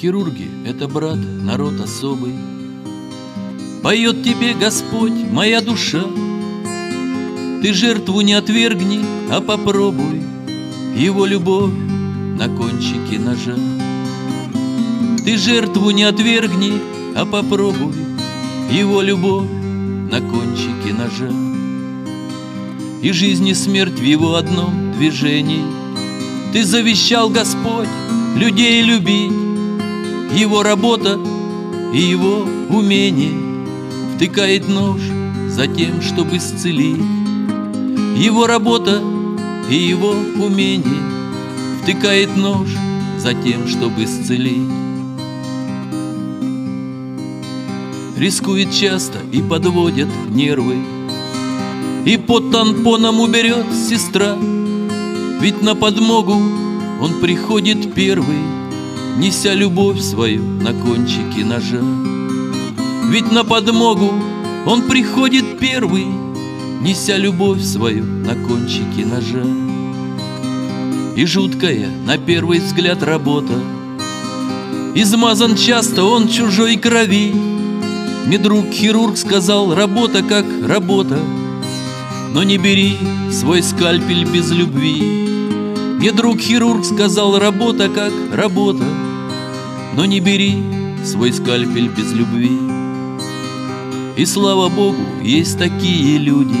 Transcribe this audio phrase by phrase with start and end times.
[0.00, 2.34] хирурги— это брат, народ особый.
[3.82, 6.04] Поет тебе Господь, моя душа,
[7.62, 9.00] Ты жертву не отвергни,
[9.30, 10.22] а попробуй
[10.94, 11.72] Его любовь
[12.38, 13.56] на кончике ножа.
[15.24, 16.74] Ты жертву не отвергни,
[17.16, 17.94] а попробуй
[18.70, 19.48] Его любовь
[20.12, 21.32] на кончике ножа.
[23.02, 25.64] И жизнь и смерть в его одном движении.
[26.52, 27.88] Ты завещал, Господь,
[28.36, 29.47] людей любить,
[30.32, 31.18] Его работа
[31.92, 33.32] и его умение.
[34.14, 35.00] Втыкает нож
[35.48, 37.02] за тем, чтобы исцелить.
[38.16, 39.00] Его работа
[39.70, 41.02] и его умение.
[41.82, 42.68] Втыкает нож
[43.18, 44.68] за тем, чтобы исцелить.
[48.18, 50.76] Рискует часто и подводят нервы,
[52.04, 54.36] И под тампоном уберет сестра,
[55.40, 56.34] Ведь на подмогу
[57.00, 58.57] он приходит первый,
[59.18, 61.82] Неся любовь свою на кончике ножа.
[63.10, 64.12] Ведь на подмогу
[64.64, 66.06] он приходит первый,
[66.80, 69.44] Неся любовь свою на кончике ножа.
[71.16, 73.54] И жуткая, на первый взгляд, работа,
[74.94, 77.32] Измазан часто он чужой крови,
[78.24, 81.18] мне друг хирург сказал, работа как работа,
[82.32, 82.96] Но не бери
[83.32, 85.02] свой скальпель без любви.
[85.98, 88.84] Мне друг хирург сказал, работа как работа,
[89.98, 90.54] Но не бери
[91.04, 92.56] свой скальпель без любви.
[94.16, 96.54] И слава Богу, есть такие люди,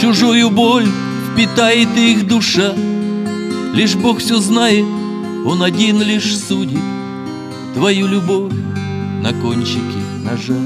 [0.00, 0.86] Чужую боль
[1.32, 2.74] впитает их душа.
[3.74, 4.84] Лишь Бог все знает,
[5.44, 6.78] Он один лишь судит
[7.74, 8.52] Твою любовь
[9.20, 10.62] на кончике ножа.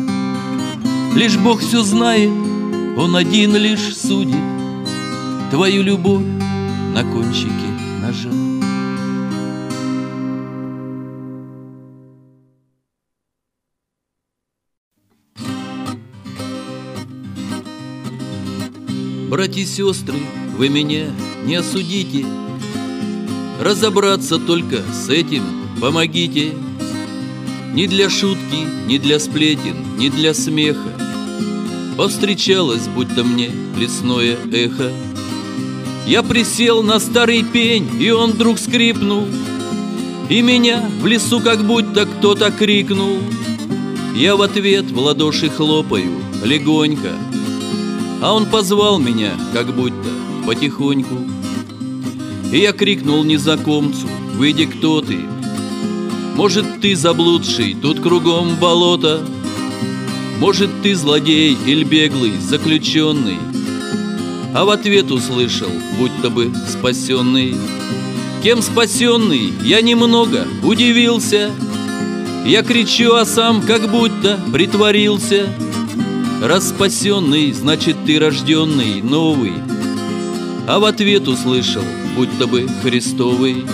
[1.14, 2.32] Лишь Бог все знает,
[2.98, 4.44] Он один лишь судит
[5.50, 6.26] Твою любовь
[6.94, 7.71] на кончике
[19.32, 20.18] Братья и сестры,
[20.58, 21.06] вы меня
[21.46, 22.26] не осудите,
[23.58, 25.42] Разобраться только с этим
[25.80, 26.52] помогите.
[27.72, 30.92] Ни для шутки, ни для сплетен, ни для смеха.
[31.96, 34.92] Повстречалось, будто мне лесное эхо.
[36.06, 39.26] Я присел на старый пень, и он вдруг скрипнул.
[40.28, 43.16] И меня в лесу как будто кто-то крикнул.
[44.14, 47.12] Я в ответ в ладоши хлопаю легонько
[48.22, 50.08] А он позвал меня, как будто
[50.46, 51.16] потихоньку.
[52.52, 55.18] И я крикнул незнакомцу, выйди кто ты?
[56.36, 59.26] Может, ты заблудший, тут кругом болото?
[60.38, 63.38] Может, ты злодей или беглый, заключенный?
[64.54, 67.56] А в ответ услышал, будто бы спасенный.
[68.44, 71.50] Кем спасенный, я немного удивился.
[72.46, 75.48] Я кричу, а сам как будто притворился
[76.42, 79.52] Раз спасенный, значит, ты рожденный, новый
[80.66, 81.84] А в ответ услышал,
[82.16, 83.64] будто бы Христовый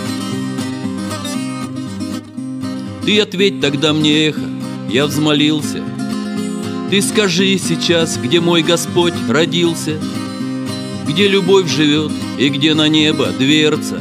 [3.09, 4.47] ты ответь тогда мне, эхо,
[4.87, 5.81] я взмолился.
[6.91, 9.97] Ты скажи сейчас, где мой Господь родился,
[11.07, 13.99] Где любовь живет и где на небо дверца.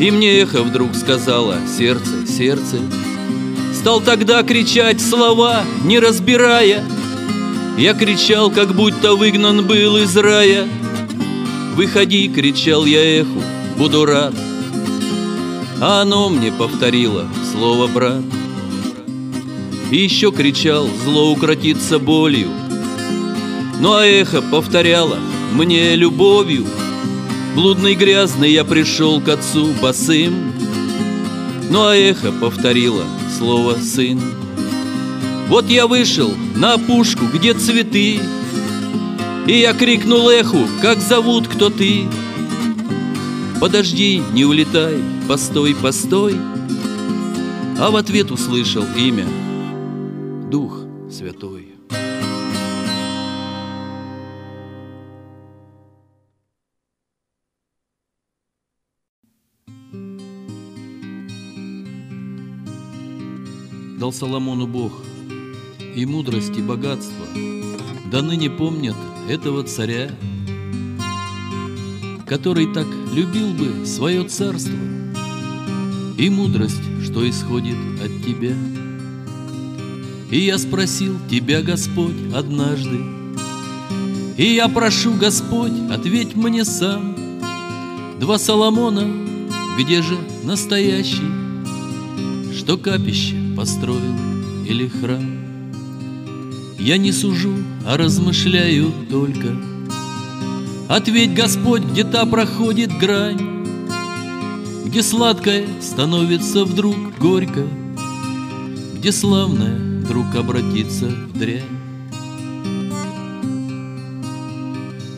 [0.00, 2.78] И мне эхо вдруг сказала, сердце, сердце,
[3.74, 6.82] Стал тогда кричать слова, не разбирая.
[7.76, 10.68] Я кричал, как будто выгнан был из рая.
[11.74, 13.42] Выходи, кричал я эху,
[13.78, 14.34] буду рад,
[15.80, 18.22] а оно мне повторило слово «брат».
[19.90, 22.50] И еще кричал, зло укротиться болью.
[23.80, 25.18] Ну а эхо повторяло
[25.52, 26.66] мне любовью.
[27.54, 30.52] Блудный грязный я пришел к отцу босым.
[31.68, 33.04] Ну а эхо повторило
[33.38, 34.20] слово «сын».
[35.48, 38.20] Вот я вышел на опушку, где цветы,
[39.46, 42.06] И я крикнул эху, как зовут, кто ты.
[43.60, 44.96] Подожди, не улетай,
[45.28, 46.36] постой, постой!
[47.78, 49.26] А в ответ услышал имя
[50.50, 50.78] Дух
[51.10, 51.68] Святой
[63.98, 64.92] Дал Соломону Бог
[65.94, 67.26] и мудрость, и богатство,
[68.10, 68.96] Да ныне помнят
[69.28, 70.10] этого царя,
[72.26, 74.78] Который так любил бы свое царство
[76.18, 78.54] И мудрость, что исходит от тебя.
[80.30, 83.00] И я спросил тебя, Господь, однажды,
[84.36, 87.16] И я прошу, Господь, ответь мне сам,
[88.18, 89.06] Два Соломона,
[89.78, 91.42] где же настоящий?
[92.62, 94.14] что капище построил
[94.64, 95.31] или храм.
[96.82, 97.54] Я не сужу,
[97.86, 99.56] а размышляю только.
[100.88, 103.64] Ответь, Господь, где та проходит грань,
[104.84, 107.68] Где сладкое становится вдруг горько,
[108.94, 111.62] Где славное вдруг обратится в дрянь.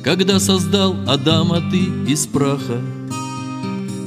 [0.03, 1.79] Когда создал Адама ты
[2.13, 2.79] из праха,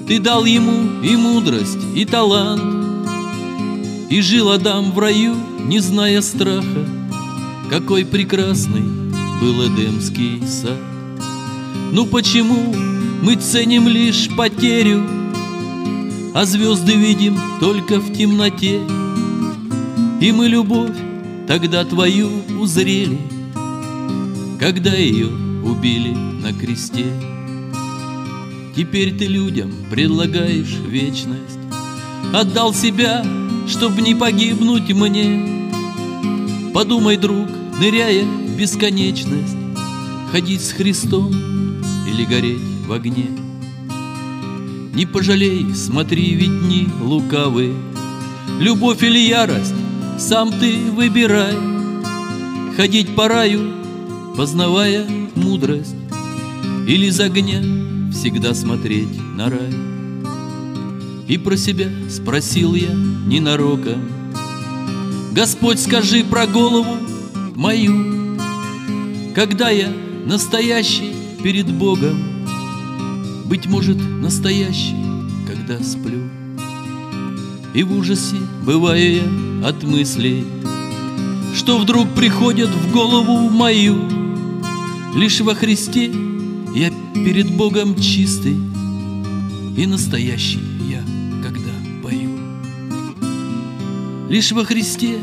[0.07, 3.07] Ты дал ему и мудрость, и талант,
[4.11, 6.85] И жил Адам в раю, не зная страха,
[7.69, 8.83] Какой прекрасный
[9.41, 10.79] был Эдемский сад.
[11.91, 12.73] Ну почему
[13.21, 15.03] мы ценим лишь потерю,
[16.33, 18.79] А звезды видим только в темноте?
[20.21, 20.95] И мы любовь
[21.45, 23.19] тогда твою узрели,
[24.61, 25.27] Когда ее
[25.61, 27.11] убили на кресте.
[28.77, 31.59] Теперь ты людям предлагаешь вечность,
[32.33, 33.25] Отдал себя,
[33.67, 35.66] чтоб не погибнуть мне.
[36.77, 37.47] Подумай, друг,
[37.81, 39.57] ныряя в бесконечность,
[40.31, 41.31] Ходить с Христом
[42.07, 43.31] или гореть в огне.
[44.93, 47.73] Не пожалей, смотри, ведь дни лукавые,
[48.59, 49.73] Любовь или ярость,
[50.19, 51.55] сам ты выбирай.
[52.75, 53.73] Ходить по раю,
[54.35, 55.95] познавая мудрость,
[56.87, 57.59] Или за огня
[58.11, 59.73] всегда смотреть на рай.
[61.27, 64.16] И про себя спросил я ненароком,
[65.37, 66.97] Господь, скажи про голову
[67.53, 68.39] мою,
[69.35, 69.93] Когда я
[70.25, 71.13] настоящий
[71.43, 72.17] перед Богом,
[73.45, 74.95] Быть может, настоящий,
[75.45, 76.27] когда сплю.
[77.75, 80.43] И в ужасе бываю я от мыслей,
[81.53, 84.09] Что вдруг приходят в голову мою,
[85.13, 86.11] Лишь во Христе
[86.73, 88.57] я перед Богом чистый
[89.77, 90.66] И настоящий
[94.29, 95.19] Лишь во Христе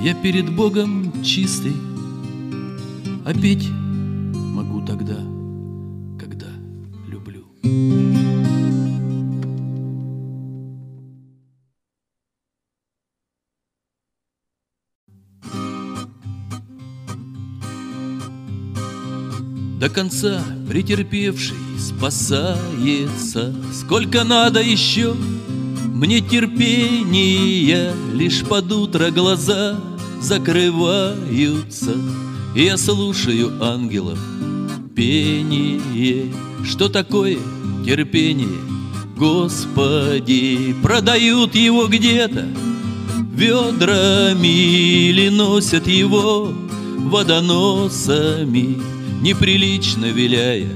[0.00, 1.74] я перед Богом чистый,
[3.24, 5.18] А петь могу тогда,
[6.18, 6.48] когда
[7.06, 7.46] люблю.
[19.78, 23.54] До конца претерпевший спасается.
[23.72, 25.14] Сколько надо еще
[26.02, 29.78] мне терпения, Лишь под утро глаза
[30.20, 31.94] закрываются,
[32.56, 34.18] я слушаю ангелов
[34.96, 36.32] пение.
[36.64, 37.38] Что такое
[37.86, 38.48] терпение?
[39.16, 42.48] Господи, продают его где-то
[43.32, 44.48] ведрами
[45.08, 46.52] или носят его
[46.98, 48.76] водоносами,
[49.20, 50.68] неприлично виляя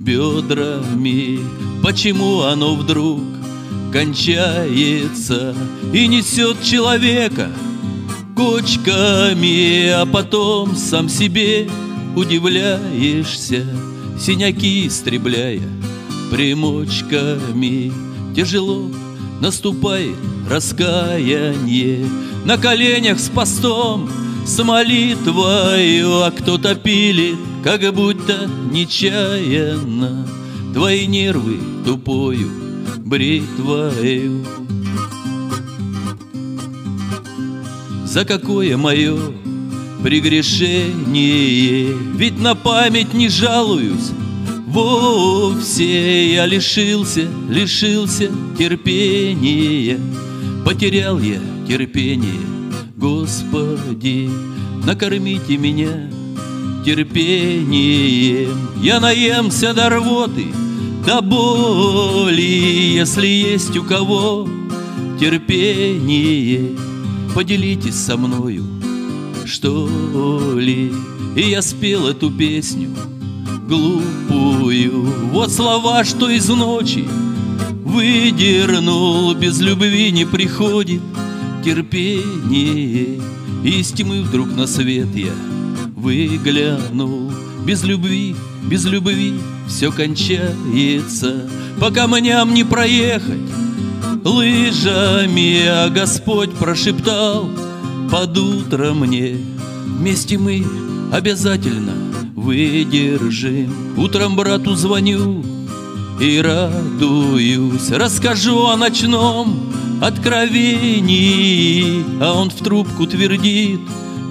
[0.00, 1.38] бедрами.
[1.80, 3.20] Почему оно вдруг
[3.92, 5.54] кончается
[5.92, 7.50] и несет человека
[8.34, 11.68] кочками, а потом сам себе
[12.16, 13.66] удивляешься,
[14.18, 15.60] синяки истребляя
[16.30, 17.92] примочками.
[18.34, 18.90] Тяжело
[19.40, 20.16] наступает
[20.48, 22.06] раскаяние
[22.46, 24.10] на коленях с постом,
[24.46, 30.26] с молитвою, а кто-то пилит, как будто нечаянно
[30.72, 34.44] Твои нервы тупою бритвою.
[38.04, 39.16] За какое мое
[40.02, 41.94] прегрешение?
[42.14, 44.10] Ведь на память не жалуюсь.
[44.66, 49.98] Вовсе я лишился, лишился терпения.
[50.64, 52.40] Потерял я терпение,
[52.96, 54.30] Господи
[54.84, 56.10] Накормите меня
[56.84, 58.50] терпением.
[58.82, 60.46] Я наемся до рвоты,
[61.06, 64.48] до боли Если есть у кого
[65.18, 66.76] терпение
[67.34, 68.64] Поделитесь со мною,
[69.46, 69.88] что
[70.58, 70.92] ли.
[71.34, 72.90] И я спел эту песню
[73.66, 75.06] глупую.
[75.32, 77.08] Вот слова, что из ночи
[77.84, 81.00] выдернул Без любви не приходит
[81.64, 83.18] терпение.
[83.64, 85.32] И из тьмы вдруг на свет я
[85.96, 87.32] выглянул
[87.64, 89.34] Без любви, без любви
[89.68, 91.48] все кончается.
[91.80, 93.40] По камням не проехать
[94.24, 97.48] лыжами А Господь прошептал
[98.10, 99.36] под утро мне
[99.86, 100.64] Вместе мы
[101.12, 101.94] обязательно
[102.34, 105.44] выдержим Утром брату звоню
[106.20, 113.80] и радуюсь Расскажу о ночном откровении А он в трубку твердит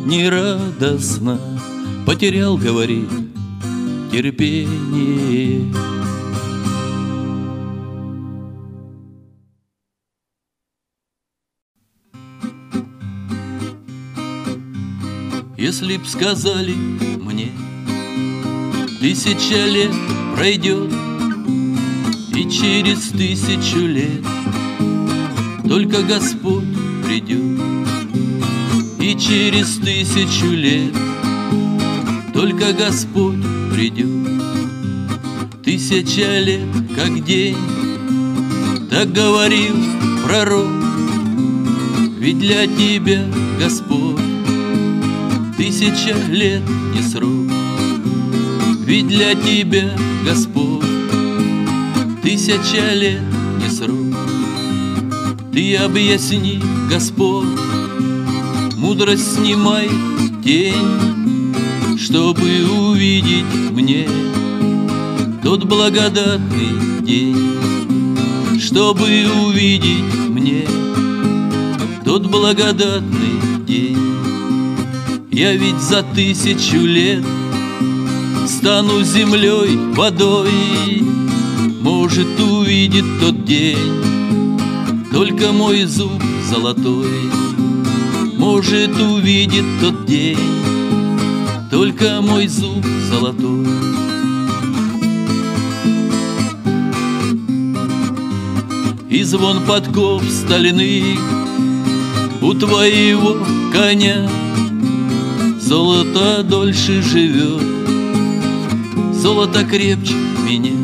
[0.05, 1.39] нерадостно
[2.05, 3.09] Потерял, говорит,
[4.11, 5.71] терпение.
[15.57, 17.51] Если б сказали мне,
[18.99, 19.93] тысяча лет
[20.35, 20.91] пройдет,
[22.35, 24.25] и через тысячу лет
[25.69, 26.65] только Господь
[27.05, 27.61] придет,
[28.99, 31.10] и через тысячу лет
[32.33, 34.07] только Господь придет.
[35.63, 37.57] Тысяча лет, как день
[38.89, 39.75] Так говорил
[40.25, 40.67] пророк.
[42.19, 43.25] Ведь для тебя,
[43.59, 44.21] Господь
[45.57, 46.61] Тысяча лет
[46.95, 47.51] не срок.
[48.85, 49.91] Ведь для тебя,
[50.25, 50.85] Господь
[52.23, 53.21] Тысяча лет
[53.61, 54.17] не срок.
[55.53, 57.59] Ты объясни, Господь
[58.77, 59.89] Мудрость снимай
[60.43, 61.20] тень
[62.03, 64.09] Чтобы увидеть мне
[65.43, 67.59] Тот благодатный день.
[68.59, 70.65] Чтобы увидеть мне
[72.03, 73.99] Тот благодатный день.
[75.29, 77.23] Я ведь за тысячу лет
[78.47, 81.03] Стану землей, водой.
[81.81, 84.57] Может, увидит тот день
[85.13, 87.29] Только мой зуб золотой.
[88.37, 90.70] Может, увидит тот день
[91.71, 93.65] Только мой зуб золотой.
[99.09, 101.17] И звон подков стальных
[102.41, 103.37] У твоего
[103.71, 104.29] коня.
[105.61, 107.63] Золото дольше живет,
[109.13, 110.75] золото крепче меня,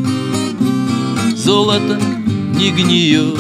[1.36, 2.00] Золото
[2.54, 3.38] не гниет,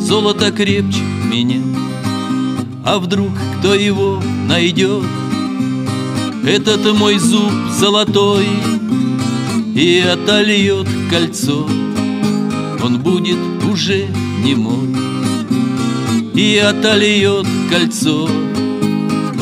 [0.00, 0.98] золото крепче
[1.30, 1.62] меня.
[2.84, 5.04] А вдруг кто его найдет,
[6.46, 8.46] Этот мой зуб золотой,
[9.74, 11.66] И отольет кольцо,
[12.82, 13.38] Он будет
[13.70, 14.06] уже
[14.44, 14.94] не мой,
[16.34, 18.28] И отольет кольцо,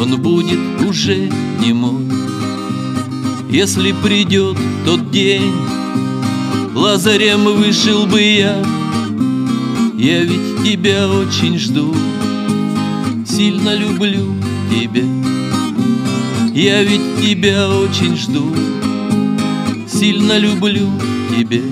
[0.02, 1.28] он будет уже
[1.60, 2.06] не мой.
[3.50, 5.54] Если придет тот день,
[6.74, 8.56] Лазарем вышел бы я,
[9.94, 11.94] Я ведь тебя очень жду,
[13.26, 14.34] Сильно люблю
[14.70, 15.21] тебя.
[16.54, 18.54] Я ведь тебя очень жду,
[19.88, 20.86] Сильно люблю
[21.30, 21.62] тебя.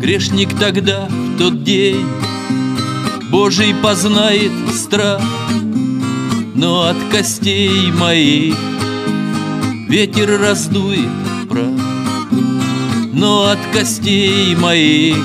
[0.00, 2.04] Грешник тогда, в тот день,
[3.30, 5.22] Божий познает страх,
[6.56, 8.56] но от костей моих
[9.88, 11.08] Ветер раздует
[11.48, 11.80] прах.
[13.12, 15.16] Но от костей моих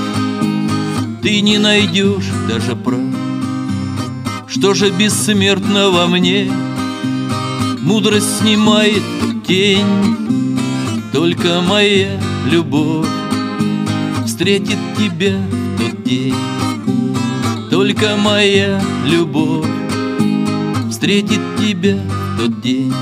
[1.24, 3.00] Ты не найдешь даже прах.
[4.48, 6.48] Что же бессмертно во мне
[7.84, 9.04] Мудрость снимает
[9.48, 10.58] тень
[11.12, 13.08] Только моя любовь
[14.26, 16.36] Встретит тебя в тот день
[17.70, 19.68] Только моя любовь
[21.04, 22.94] встретит тебя в тот день.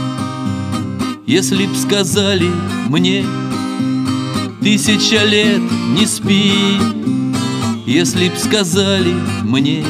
[1.28, 2.50] Если б сказали
[2.90, 3.24] мне,
[4.60, 5.62] тысяча лет
[5.96, 6.52] не спи,
[7.86, 9.86] Если б сказали мне,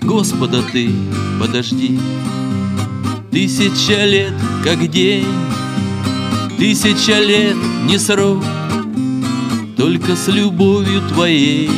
[0.00, 0.90] Господа ты
[1.38, 2.00] подожди,
[3.32, 5.26] Тысяча лет как день,
[6.58, 7.56] тысяча лет
[7.88, 8.44] не срок,
[9.76, 11.70] Только с любовью твоей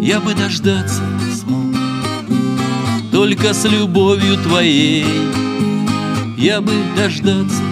[0.00, 1.02] я бы дождаться
[3.12, 5.04] только с любовью твоей
[6.38, 7.67] я бы дождаться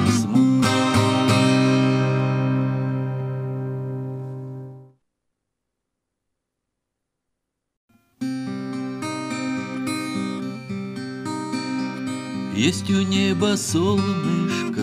[12.66, 14.82] Есть у неба солнышко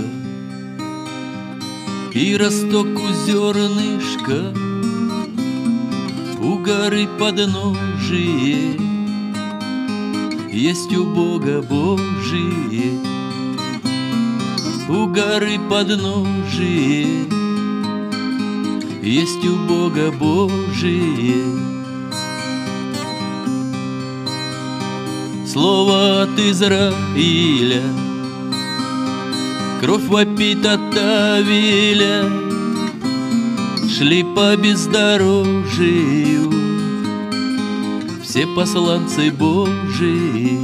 [2.13, 4.53] И росток у зернышка
[6.41, 8.79] У горы подножие
[10.49, 12.93] есть у Бога Божие,
[14.87, 17.25] у горы подножие,
[19.01, 21.82] есть у Бога Божие.
[25.53, 27.83] Слово от Израиля,
[29.79, 32.27] кровь вопит от Авеля,
[33.88, 36.51] шли по бездорожью
[38.24, 40.57] все посланцы Божии.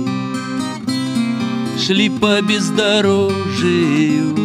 [1.78, 4.36] Шли по бездорожию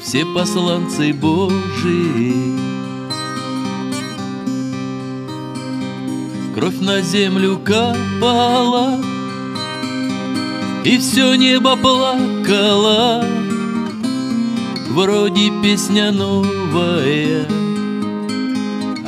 [0.00, 2.65] Все посланцы Божии
[6.66, 8.98] Кровь на землю капала
[10.84, 13.24] И все небо плакало
[14.90, 17.46] Вроде песня новая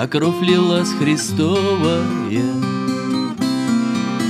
[0.01, 2.55] а кровь лилась Христовая.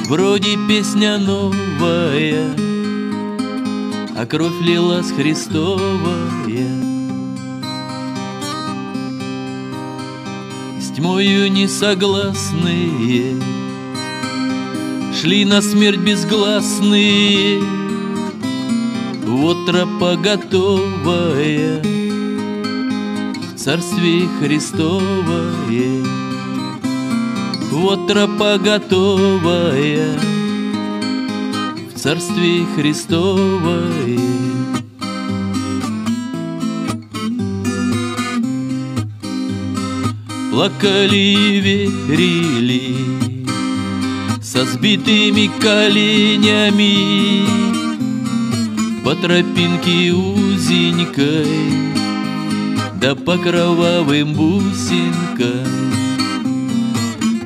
[0.09, 2.57] Вроде песня новая
[4.17, 6.38] А кровь лилась Христовая
[10.99, 13.41] тьмою несогласные.
[15.15, 17.63] Шли на смерть безгласные.
[19.25, 21.83] Вот тропа готовая
[23.55, 26.05] царстве Христовое.
[27.71, 30.19] Вот тропа готовая
[31.95, 34.48] В царстве Христовое
[40.59, 42.97] Плакали верили
[44.43, 47.47] со сбитыми коленями
[49.05, 51.47] По тропинке узенькой
[53.01, 55.69] Да по кровавым бусинкам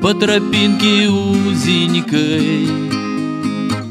[0.00, 2.66] По тропинке узенькой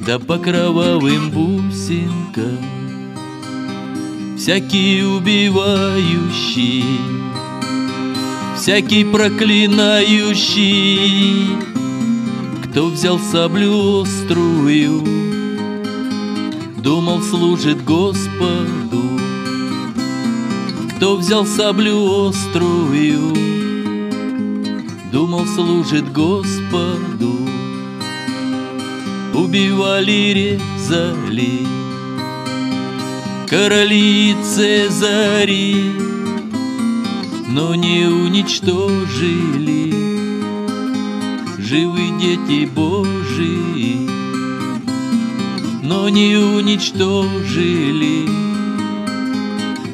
[0.04, 2.58] Да по кровавым бусинкам
[4.36, 6.86] Всякий убивающий
[8.62, 11.48] Всякий проклинающий
[12.64, 15.04] кто взял саблю острую,
[16.78, 19.02] Думал, служит Господу.
[20.96, 23.34] Кто взял саблю острую,
[25.12, 27.40] Думал, служит Господу.
[29.34, 31.66] Убивали, резали
[33.50, 36.12] Короли и цезари,
[37.52, 39.94] Но не уничтожили.
[41.58, 44.10] Живы дети Божии,
[45.84, 48.28] но не уничтожили.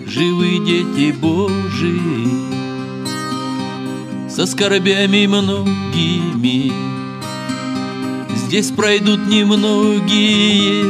[0.07, 2.47] Живы дети Божии
[4.37, 6.71] со скорбями многими.
[8.35, 10.85] Здесь пройдут немногие,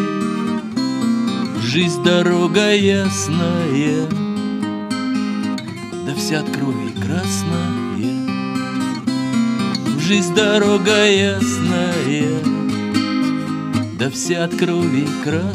[1.61, 4.05] жизнь дорога ясная,
[6.27, 7.87] вся крови красная
[9.97, 12.43] жизнь дорога ясная,
[13.97, 15.53] Да вся от крови красная.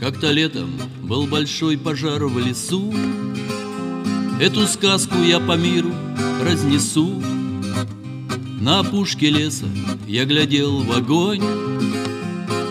[0.00, 0.68] Как-то летом
[1.02, 2.92] был большой пожар в лесу,
[4.38, 5.94] Эту сказку я по миру
[6.42, 7.33] разнесу.
[8.64, 9.66] На опушке леса
[10.06, 11.42] я глядел в огонь,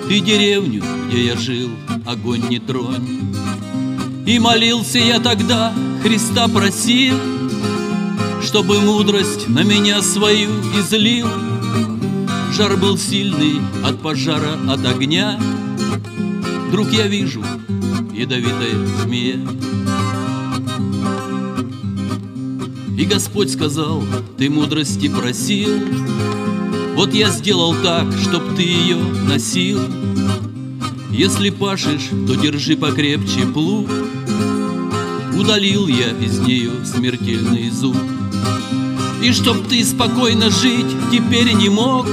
[0.10, 1.70] и деревню, где я жил,
[2.08, 3.22] огонь не тронь.
[4.26, 7.16] И молился я тогда, Христа просил,
[8.42, 11.28] Чтобы мудрость на меня свою излил.
[12.54, 15.40] Жар был сильный от пожара, от огня.
[16.70, 17.46] Вдруг я вижу
[18.12, 19.38] ядовитая змея.
[22.98, 24.04] И Господь сказал,
[24.38, 25.80] ты мудрости просил,
[26.96, 29.80] вот я сделал так, чтоб ты ее носил.
[31.12, 33.90] Если пашешь, то держи покрепче плуг.
[35.38, 37.98] Удалил я из нее смертельный зуб.
[39.24, 42.06] И чтоб ты спокойно жить теперь не мог,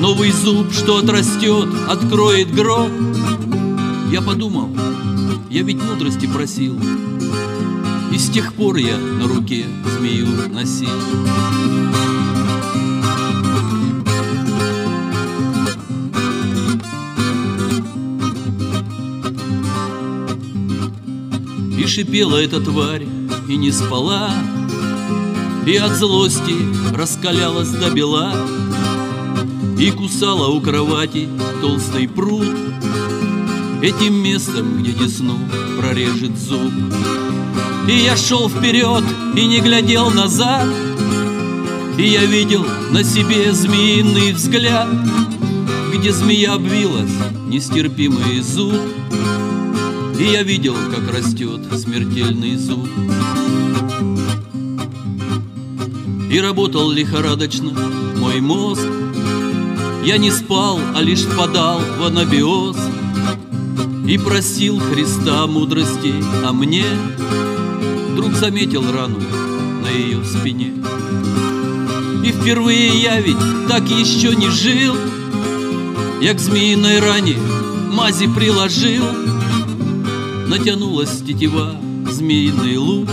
[0.00, 2.88] Новый зуб, что отрастет, откроет гроб.
[4.12, 4.70] Я подумал,
[5.50, 6.78] я ведь мудрости просил,
[8.18, 9.64] И с тех пор я на руке
[9.96, 10.88] змею носил.
[21.86, 23.06] шипела эта тварь
[23.48, 24.30] и не спала,
[25.64, 26.54] И от злости
[26.92, 28.34] раскалялась до бела,
[29.78, 31.28] И кусала у кровати
[31.60, 32.48] толстый пруд,
[33.80, 35.38] Этим местом, где десну
[35.78, 36.72] прорежет зуб.
[37.88, 39.02] И я шел вперед
[39.34, 40.68] и не глядел назад,
[41.96, 44.88] И я видел на себе змеиный взгляд,
[45.94, 47.10] Где змея обвилась
[47.48, 48.74] нестерпимый зуб,
[50.18, 52.88] и я видел, как растет смертельный зуб
[56.30, 57.72] И работал лихорадочно
[58.18, 58.86] мой мозг.
[60.04, 62.76] Я не спал, а лишь впадал в анабиоз.
[64.06, 66.12] И просил Христа мудрости,
[66.44, 66.84] а мне
[68.28, 69.18] Вдруг заметил рану
[69.82, 70.74] на ее спине
[72.22, 73.38] И впервые я ведь
[73.68, 74.94] так еще не жил
[76.20, 77.36] Я к змеиной ране
[77.90, 79.04] мази приложил
[80.46, 81.74] Натянулась тетива,
[82.10, 83.08] змеиный лук,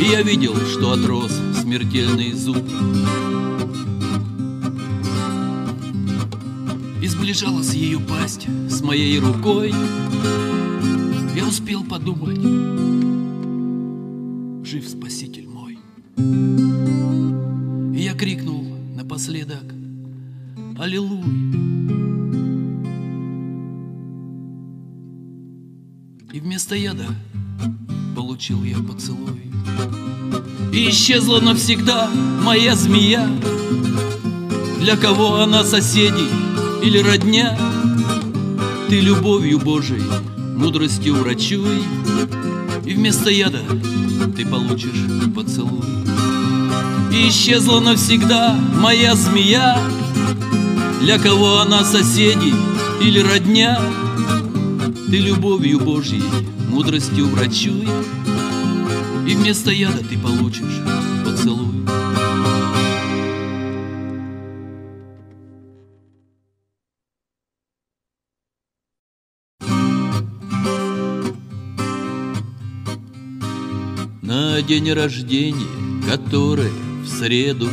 [0.00, 2.64] И я видел, что отрос смертельный зуб.
[7.02, 9.72] Из Приближалась ее пасть с моей рукой.
[11.34, 12.38] Я успел подумать,
[14.74, 15.78] жив Спаситель мой.
[17.96, 18.64] И я крикнул
[18.96, 19.62] напоследок,
[20.76, 21.22] Аллилуйя.
[26.32, 27.06] И вместо яда
[28.16, 29.42] получил я поцелуй.
[30.72, 32.10] И исчезла навсегда
[32.42, 33.28] моя змея,
[34.80, 36.30] Для кого она соседей
[36.82, 37.56] или родня,
[38.88, 40.02] Ты любовью Божией,
[40.56, 41.78] мудростью врачуй,
[42.84, 43.60] И вместо яда
[44.36, 45.84] ты получишь поцелуй.
[47.12, 49.78] И исчезла навсегда моя змея,
[51.00, 52.54] Для кого она соседей
[53.00, 53.80] или родня,
[55.10, 56.24] Ты любовью Божьей,
[56.68, 57.88] мудростью врачуй,
[59.26, 60.80] И вместо яда ты получишь
[74.24, 75.66] На день рождения,
[76.10, 76.70] который
[77.04, 77.68] в среду,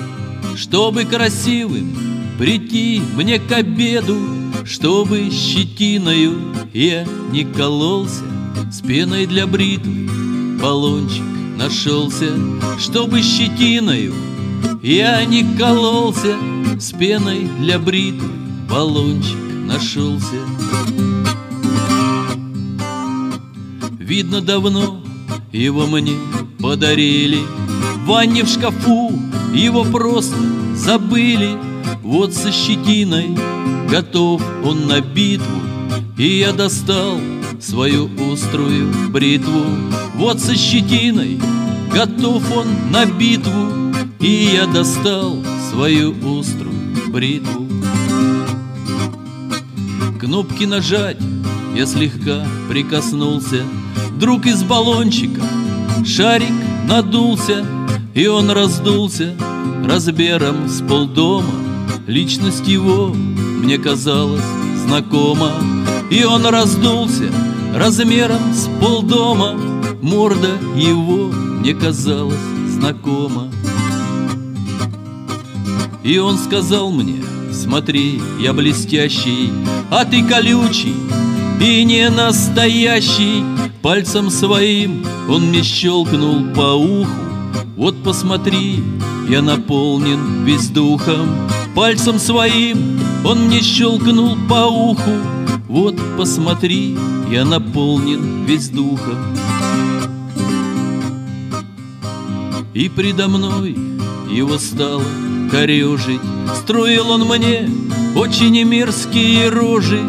[0.57, 1.95] Чтобы красивым
[2.37, 4.17] прийти мне к обеду,
[4.65, 8.25] Чтобы щетиною я не кололся,
[8.69, 10.09] С пеной для бритвы
[10.61, 11.23] баллончик
[11.55, 12.35] нашелся,
[12.77, 14.13] Чтобы щетиною
[14.83, 16.35] я не кололся,
[16.77, 18.27] С пеной для бритвы
[18.69, 19.37] баллончик
[19.67, 20.35] нашелся.
[23.97, 25.01] Видно давно
[25.51, 26.13] его мне
[26.61, 27.39] подарили.
[27.95, 29.11] В ванне в шкафу
[29.53, 30.37] его просто
[30.75, 31.57] забыли.
[32.03, 33.37] Вот со щетиной
[33.89, 35.61] готов он на битву.
[36.17, 37.19] И я достал
[37.59, 39.65] свою острую бритву.
[40.15, 41.39] Вот со щетиной
[41.93, 43.93] готов он на битву.
[44.19, 45.37] И я достал
[45.69, 46.75] свою острую
[47.07, 47.67] бритву.
[50.19, 51.17] Кнопки нажать
[51.75, 53.63] я слегка прикоснулся.
[54.11, 55.41] Вдруг из баллончика
[56.05, 56.53] шарик
[56.87, 57.65] надулся
[58.13, 59.35] И он раздулся
[59.85, 61.53] размером с полдома.
[62.07, 64.43] Личность его мне казалась
[64.85, 65.53] знакома.
[66.09, 67.31] И он раздулся
[67.73, 69.53] размером с полдома.
[70.01, 72.37] Морда его мне казалась
[72.67, 73.49] знакома.
[76.03, 79.51] И он сказал мне, смотри, я блестящий,
[79.91, 80.95] А ты колючий
[81.61, 83.43] и не настоящий.
[83.81, 87.09] Пальцем своим он мне щелкнул по уху.
[87.77, 88.83] Вот посмотри,
[89.29, 91.27] я наполнен весь духом.
[91.75, 95.11] Пальцем своим он мне щелкнул по уху.
[95.67, 96.97] Вот посмотри,
[97.31, 99.17] я наполнен весь духом.
[102.73, 103.75] И предо мной
[104.29, 105.03] его стало
[105.51, 106.21] корежить
[106.55, 107.69] Строил он мне
[108.15, 110.01] очень мерзкие рожи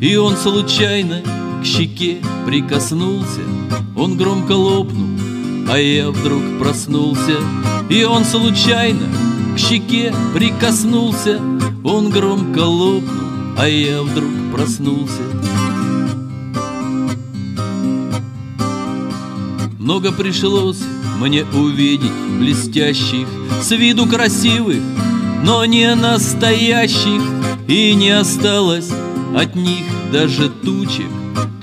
[0.00, 1.22] И он случайно
[1.62, 3.42] к щеке прикоснулся.
[3.94, 5.10] Он громко лопнул,
[5.70, 7.36] а я вдруг проснулся.
[7.90, 9.06] И он случайно
[9.54, 11.38] к щеке прикоснулся.
[11.84, 13.26] Он громко лопнул,
[13.58, 15.22] а я вдруг проснулся.
[19.78, 20.80] Много пришлось
[21.18, 23.26] мне увидеть блестящих
[23.60, 24.80] С виду красивых,
[25.44, 27.20] но не настоящих.
[27.68, 28.90] И не осталось
[29.34, 31.10] от них даже тучек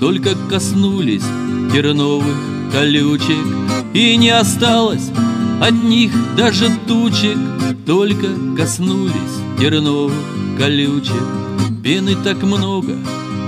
[0.00, 1.24] Только коснулись
[1.72, 2.36] терновых
[2.72, 3.44] колючек.
[3.94, 5.10] И не осталось
[5.60, 7.38] от них даже тучек
[7.86, 10.14] Только коснулись терновых
[10.58, 11.22] колючек.
[11.82, 12.96] Пены так много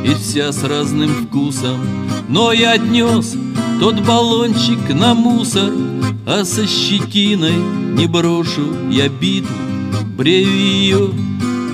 [0.05, 1.79] и вся с разным вкусом
[2.29, 3.37] Но я отнес
[3.81, 5.71] тот баллончик на мусор
[6.27, 7.57] А со щетиной
[7.97, 9.55] не брошу я битву
[10.17, 11.11] Брею ее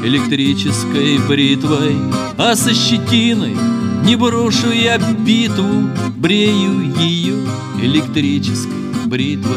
[0.07, 1.97] электрической бритвой
[2.39, 3.57] А со щетиной
[4.05, 7.35] не брошу я битву Брею ее
[7.83, 8.73] электрической
[9.07, 9.57] бритвой.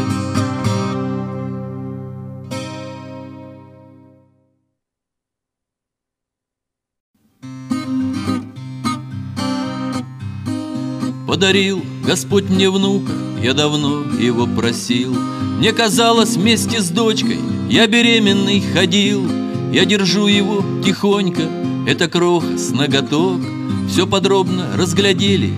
[11.27, 15.15] Подарил Господь мне внука, я давно его просил.
[15.57, 21.43] Мне казалось вместе с дочкой я беременный ходил Я держу его тихонько,
[21.85, 23.39] это кроха с ноготок
[23.87, 25.53] Все подробно разглядели,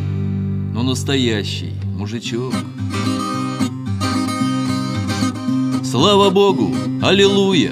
[0.74, 2.54] но настоящий мужичок.
[5.84, 7.72] Слава Богу, аллилуйя,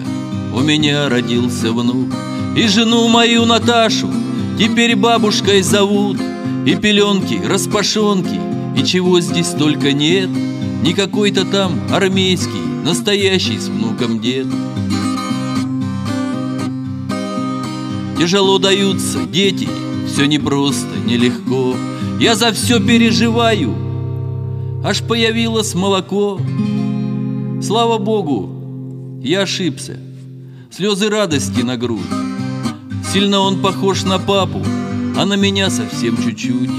[0.55, 2.13] у меня родился внук.
[2.55, 4.09] И жену мою Наташу
[4.57, 6.17] теперь бабушкой зовут.
[6.65, 8.39] И пеленки, распашонки,
[8.77, 10.29] и чего здесь только нет.
[10.83, 14.47] Не какой-то там армейский, настоящий с внуком дед
[18.19, 19.69] Тяжело даются дети,
[20.05, 21.73] все непросто, нелегко.
[22.19, 23.73] Я за все переживаю,
[24.83, 26.37] аж появилось молоко.
[27.63, 29.97] Слава Богу, я ошибся.
[30.69, 32.01] Слезы радости на грудь.
[33.13, 34.61] Сильно он похож на папу,
[35.17, 36.71] а на меня совсем чуть-чуть.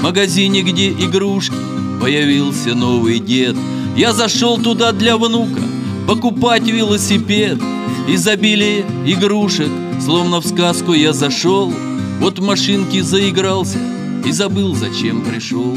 [0.00, 1.56] В магазине, где игрушки,
[1.98, 3.56] появился новый дед.
[3.96, 5.62] Я зашел туда для внука,
[6.06, 7.58] покупать велосипед.
[8.08, 9.70] Изобилие игрушек,
[10.04, 11.72] словно в сказку я зашел.
[12.18, 13.78] Вот в машинке заигрался
[14.24, 15.76] и забыл, зачем пришел.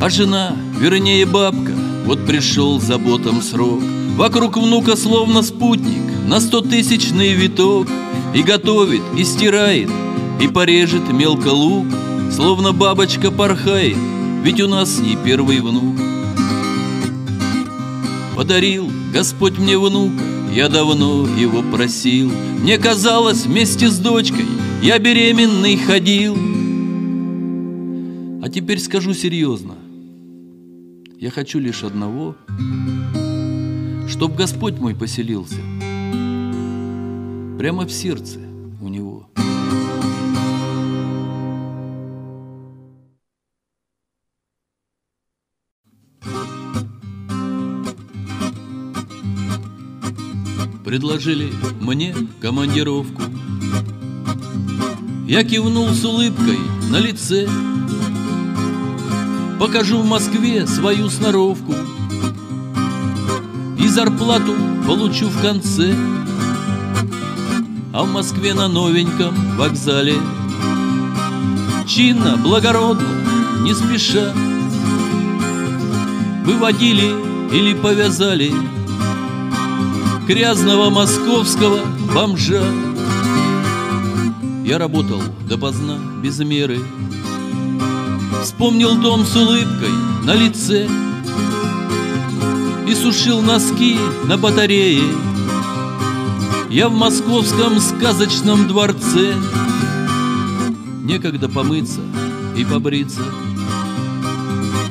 [0.00, 1.72] А жена, вернее бабка,
[2.04, 3.80] вот пришел заботам срок.
[4.16, 7.88] Вокруг внука словно спутник на стотысячный виток
[8.32, 9.90] И готовит, и стирает,
[10.40, 11.86] и порежет мелко лук
[12.30, 13.96] Словно бабочка порхает,
[14.44, 15.96] ведь у нас не первый внук
[18.36, 20.22] Подарил Господь мне внука,
[20.54, 22.30] я давно его просил.
[22.62, 24.46] Мне казалось, вместе с дочкой
[24.82, 26.36] я беременный ходил.
[28.40, 29.74] А теперь скажу серьезно.
[31.18, 32.36] Я хочу лишь одного
[34.08, 35.60] Чтоб Господь мой поселился
[37.58, 38.43] Прямо в сердце
[50.94, 53.20] Предложили мне командировку.
[55.26, 57.48] Я кивнул с улыбкой на лице.
[59.58, 61.74] Покажу в Москве свою сноровку.
[63.76, 64.54] И зарплату
[64.86, 65.96] получу в конце.
[67.92, 70.14] А в Москве на новеньком вокзале.
[71.88, 73.08] Чинно, благородно,
[73.62, 74.32] не спеша.
[76.44, 77.12] Выводили
[77.52, 78.52] или повязали
[80.26, 81.80] Грязного московского
[82.14, 82.64] бомжа.
[84.64, 86.80] Я работал допоздна, без меры.
[88.42, 89.90] Вспомнил дом с улыбкой
[90.24, 90.88] на лице
[92.88, 95.02] И сушил носки на батарее.
[96.70, 99.34] Я в московском сказочном дворце.
[101.02, 102.00] Некогда помыться
[102.56, 103.20] и побриться.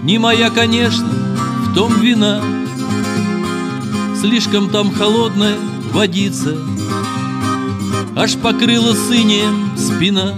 [0.03, 2.39] Не моя, конечно, в том вина
[4.23, 5.57] Слишком там холодная
[5.91, 6.55] водица
[8.15, 10.33] Аж покрыла синем спина.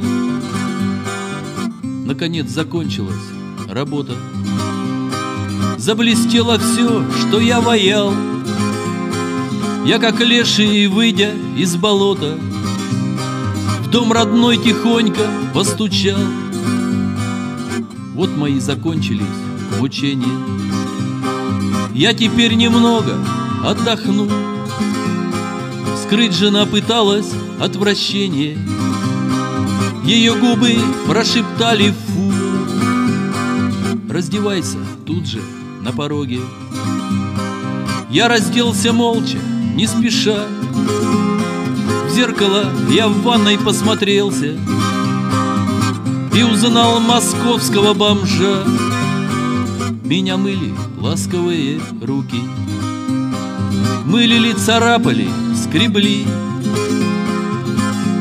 [1.83, 3.13] Наконец закончилась
[3.69, 4.13] работа.
[5.77, 8.11] Заблестело все, что я воял
[9.85, 12.39] Я как леший, выйдя из болота
[13.83, 16.17] В дом родной тихонько постучал.
[18.15, 19.27] Вот мои закончились
[19.77, 20.25] мучения.
[21.93, 23.15] Я теперь немного
[23.65, 24.29] отдохну
[26.03, 28.57] Скрыть жена пыталась отвращение.
[30.03, 30.75] Ее губы
[31.07, 32.31] прошептали фу
[34.07, 35.41] Раздевайся тут же
[35.81, 36.39] на пороге.
[38.11, 39.39] Я разделся молча,
[39.75, 40.45] не спеша.
[42.07, 44.57] В зеркало я в ванной посмотрелся
[46.33, 48.63] И узнал московского бомжа.
[50.03, 52.41] Меня мыли ласковые руки
[54.05, 56.27] Мылили, царапали, скребли.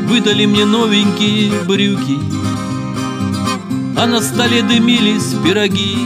[0.09, 2.19] Выдали мне новенькие брюки.
[3.97, 5.97] А на столе дымились пироги.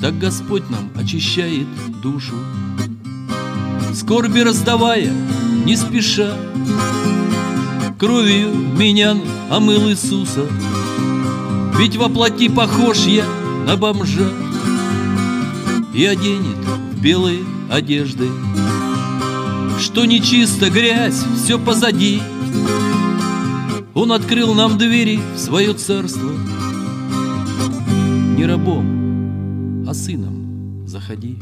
[0.00, 1.68] Так Господь нам очищает
[2.02, 2.34] душу.
[3.94, 5.12] Скорби раздавая,
[5.64, 6.36] не спеша.
[7.96, 9.16] Кровью меня
[9.50, 10.46] омыл Иисуса.
[11.78, 13.24] Ведь воплоти похож я
[13.66, 14.28] на бомжа.
[15.94, 16.56] И оденет
[16.92, 18.28] в белые одежды
[19.78, 22.20] Что нечисто, грязь, все позади.
[23.94, 26.30] Он открыл нам двери в свое царство.
[28.36, 31.38] Не рабом, а сыном заходи.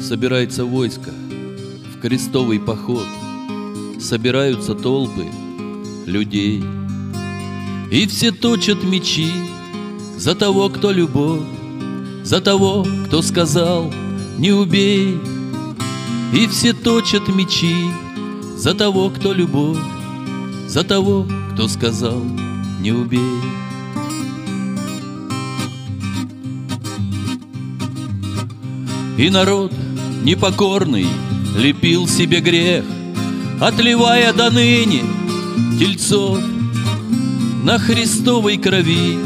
[0.00, 1.10] Собирается войско
[1.94, 3.06] в крестовый поход–
[4.02, 5.26] собираются толпы
[6.06, 6.62] людей.
[7.90, 9.30] И все точат мечи
[10.16, 11.42] за того, кто любовь,
[12.24, 13.92] за того, кто сказал
[14.38, 15.18] «не убей».
[16.32, 17.90] И все точат мечи
[18.56, 19.78] за того, кто любовь,
[20.66, 22.22] за того, кто сказал
[22.80, 23.20] «не убей».
[29.18, 29.72] И народ
[30.24, 31.06] непокорный
[31.56, 32.84] лепил себе грех–
[33.62, 35.04] Отливая до ныне
[35.78, 36.40] тельцов
[37.62, 39.16] На Христовой крови.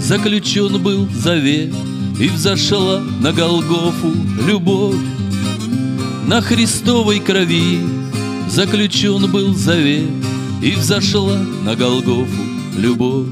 [0.00, 1.74] Заключен был завет
[2.18, 4.14] И взошла на Голгофу
[4.46, 4.96] любовь.
[6.26, 7.80] На Христовой крови
[8.48, 10.08] заключен был завет
[10.62, 12.44] И взошла на Голгофу
[12.78, 13.26] любовь.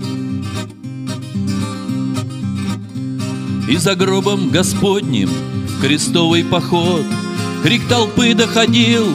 [3.67, 7.07] И за гробом Господним в крестовый поход
[7.63, 9.07] Крик толпы доходил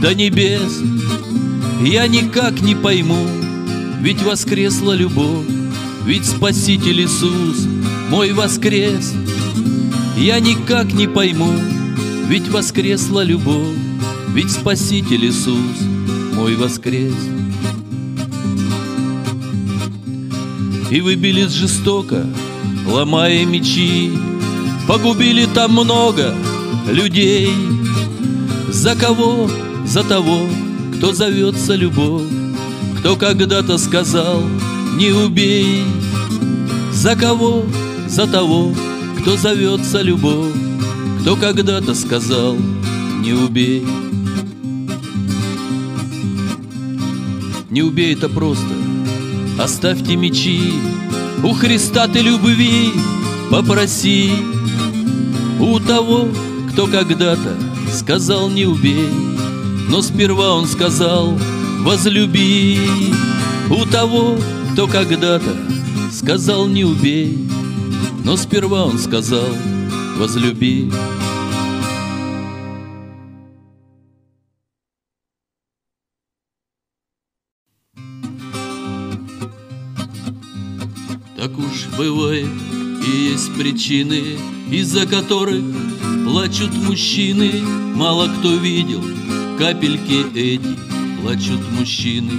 [0.00, 0.80] до небес
[1.82, 3.26] Я никак не пойму,
[4.00, 5.46] ведь воскресла любовь
[6.04, 7.66] Ведь Спаситель Иисус
[8.08, 9.12] мой воскрес
[10.16, 11.52] Я никак не пойму,
[12.28, 13.76] ведь воскресла любовь
[14.34, 15.80] Ведь Спаситель Иисус
[16.34, 17.14] мой воскрес
[20.90, 22.26] И выбились жестоко
[22.86, 24.10] ломая мечи,
[24.88, 26.34] Погубили там много
[26.90, 27.50] людей.
[28.68, 29.48] За кого?
[29.90, 30.46] За того,
[30.96, 32.22] кто зовется любовь,
[33.00, 34.40] Кто когда-то сказал
[34.96, 35.82] «не убей».
[36.92, 37.64] За кого?
[38.06, 38.72] За того,
[39.20, 40.54] кто зовется любовь,
[41.20, 42.54] Кто когда-то сказал
[43.20, 43.84] «не убей».
[47.68, 48.72] Не убей это просто,
[49.58, 50.72] оставьте мечи,
[51.42, 52.92] у Христа ты любви
[53.50, 54.30] попроси
[55.58, 56.28] У того,
[56.72, 57.56] кто когда-то
[57.92, 59.29] сказал не убей
[59.88, 61.38] Но сперва он сказал
[61.80, 62.78] возлюби
[63.70, 64.36] У того,
[64.72, 65.56] кто когда-то
[66.12, 67.48] сказал не убей
[68.24, 69.48] Но сперва он сказал
[70.16, 70.90] возлюби
[81.40, 82.50] Так уж бывает,
[83.02, 84.36] и есть причины,
[84.70, 85.64] из-за которых
[86.26, 87.62] плачут мужчины.
[87.94, 89.02] Мало кто видел
[89.60, 90.74] капельки эти,
[91.20, 92.32] плачут мужчины,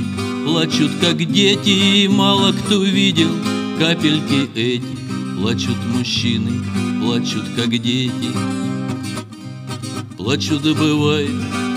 [0.44, 2.08] плачут как дети.
[2.08, 3.30] Мало кто видел
[3.78, 4.84] капельки эти,
[5.40, 6.64] плачут мужчины,
[7.00, 8.32] плачут как дети.
[10.18, 11.30] Плачут и бывает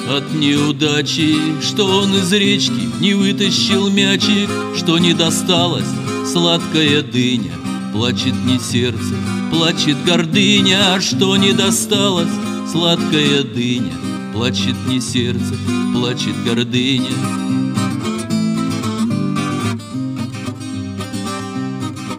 [0.09, 5.85] от неудачи, что он из речки не вытащил мячик, что не досталось
[6.31, 7.53] сладкая дыня
[7.93, 9.15] Плачет не сердце,
[9.51, 12.33] плачет гордыня Что не досталось,
[12.73, 13.93] сладкая дыня
[14.35, 15.55] Плачет не сердце,
[15.95, 17.07] плачет гордыня.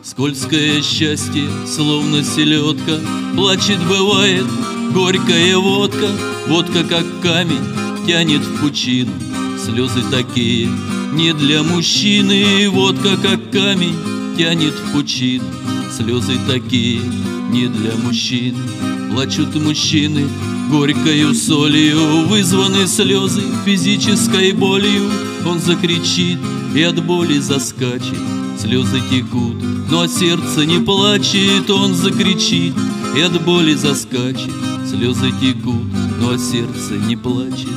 [0.02, 3.02] Скользкое счастье, словно селедка
[3.36, 4.46] Плачет бывает
[4.94, 6.08] горькая водка.
[6.48, 9.12] Водка, как камень, тянет в пучину
[9.64, 10.70] Слезы такие
[11.12, 12.70] не для мужчины.
[12.70, 15.44] Водка как камень тянет в пучину
[15.92, 17.02] Слезы такие
[17.50, 18.56] не для мужчин
[19.12, 20.30] Плачут мужчины
[20.70, 25.10] горькою солью Вызваны слезы физической болью.
[25.46, 26.40] Он закричит
[26.74, 28.18] и от боли заскачет.
[28.60, 29.58] Слезы текут,
[29.90, 31.70] но от сердца не плачет.
[31.70, 32.74] Он закричит
[33.16, 34.52] и от боли заскачет.
[34.90, 35.86] Слезы текут,
[36.20, 37.70] но от сердца не плачет.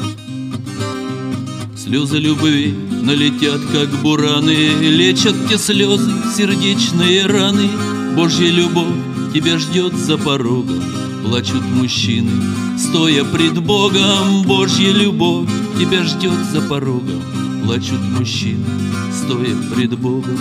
[1.77, 7.68] Слезы любви налетят, как бураны Лечат те слезы, сердечные раны.
[8.16, 8.94] Божья любовь
[9.33, 10.83] тебя ждет за порогом
[11.29, 12.31] Плачут мужчины,
[12.79, 14.45] стоя пред Богом.
[14.45, 17.23] Божья любовь тебя ждет за порогом.
[17.64, 18.64] Плачут мужчины,
[19.12, 20.38] стоя пред Богом.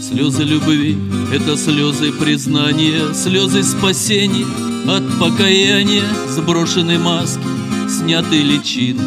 [0.00, 0.96] Слезы любви—
[1.34, 4.46] это слезы признания Слезы спасения
[4.88, 6.04] от покаяния.
[6.30, 7.44] Сброшены маски,
[7.90, 9.02] сняты личины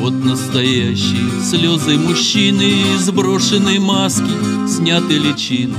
[0.00, 4.30] вот настоящие слезы мужчины, сброшенные маски,
[4.66, 5.76] сняты личины.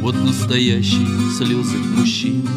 [0.00, 2.48] Вот настоящие слезы мужчины.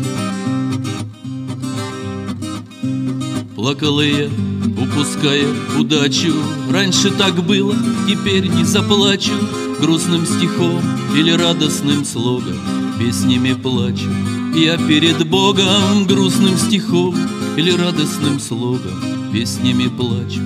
[3.64, 4.30] Плакала я,
[4.78, 5.48] упуская
[5.80, 6.34] удачу.
[6.70, 7.74] Раньше так было,
[8.10, 9.32] теперь не заплачу.
[9.80, 10.82] Грустным стихом
[11.16, 12.58] или радостным слогом
[13.00, 14.10] Песнями плачу.
[14.54, 17.16] Я перед Богом Грустным стихом
[17.56, 20.42] или радостным слогом Песнями плачу.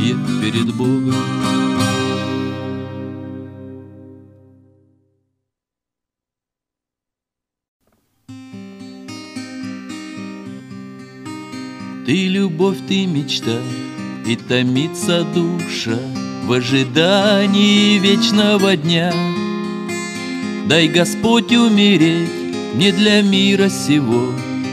[0.00, 1.71] Я перед Богом.
[12.12, 13.58] Ты любовь, ты мечта,
[14.26, 15.98] и томится душа
[16.44, 19.14] В ожидании вечного дня.
[20.66, 22.28] Дай Господь умереть
[22.74, 24.28] не для мира сего,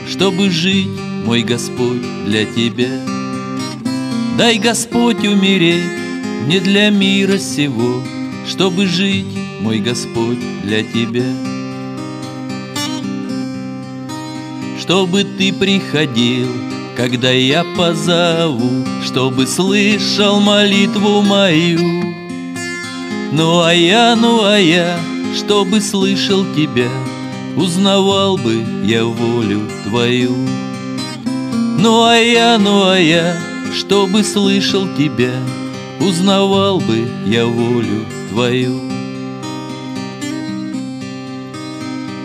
[0.10, 0.90] Чтобы жить,
[1.26, 2.92] мой Господь, для Тебя.
[4.38, 5.98] Дай Господь умереть
[6.46, 8.04] не для мира сего,
[8.50, 11.24] Чтобы жить, мой Господь, для Тебя.
[14.82, 16.50] Чтобы Ты приходил
[17.00, 21.80] когда я позову, чтобы слышал молитву мою.
[23.32, 25.00] Ну а я, ну а я,
[25.34, 26.89] чтобы слышал тебя,
[27.56, 30.36] узнавал бы я волю твою.
[31.78, 33.38] Ну а я, ну а я,
[33.74, 35.32] чтобы слышал тебя,
[36.02, 38.78] узнавал бы я волю твою.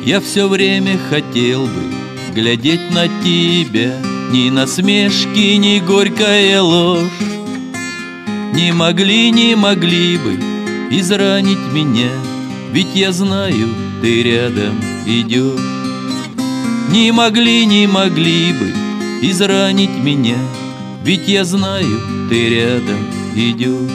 [0.04, 1.94] Я все время хотел бы
[2.34, 3.94] глядеть на тебя,
[4.34, 7.20] Ни насмешки, ни горькая ложь.
[8.52, 10.32] Не могли, не могли бы
[10.90, 12.10] изранить меня,
[12.72, 13.68] Ведь я знаю,
[14.02, 14.74] ты рядом
[15.06, 15.60] идешь.
[16.90, 18.72] Не могли, не могли бы
[19.22, 20.38] изранить меня,
[21.04, 23.06] Ведь я знаю, ты рядом
[23.36, 23.92] идешь.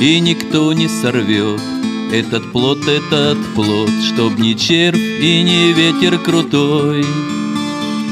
[0.00, 1.77] И никто не сорвет
[2.12, 7.04] этот плод, этот плод, Чтоб ни червь и ни ветер крутой,